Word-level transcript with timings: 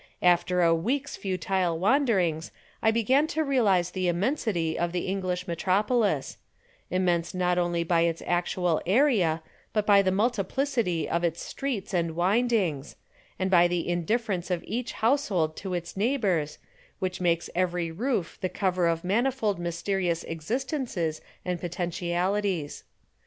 After 0.23 0.63
a 0.63 0.73
week's 0.73 1.15
futile 1.15 1.77
wanderings 1.77 2.51
I 2.81 2.89
began 2.89 3.27
to 3.27 3.43
realize 3.43 3.91
the 3.91 4.07
immensity 4.07 4.73
of 4.75 4.93
the 4.93 5.05
English 5.05 5.47
metropolis 5.47 6.37
immense 6.89 7.35
not 7.35 7.59
only 7.59 7.83
by 7.83 8.01
its 8.01 8.23
actual 8.25 8.81
area, 8.87 9.43
but 9.73 9.85
by 9.85 10.01
the 10.01 10.09
multiplicity 10.09 11.07
of 11.07 11.23
its 11.23 11.43
streets 11.43 11.93
and 11.93 12.15
windings, 12.15 12.95
and 13.37 13.51
by 13.51 13.67
the 13.67 13.87
indifference 13.87 14.49
of 14.49 14.63
each 14.65 14.93
household 14.93 15.55
to 15.57 15.75
its 15.75 15.95
neighbors, 15.95 16.57
which 16.97 17.21
makes 17.21 17.51
every 17.53 17.91
roof 17.91 18.39
the 18.41 18.49
cover 18.49 18.87
of 18.87 19.03
manifold 19.03 19.59
mysterious 19.59 20.23
existences 20.23 21.21
and 21.45 21.61
potentialities. 21.61 22.85